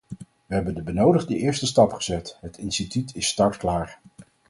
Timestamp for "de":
0.75-0.81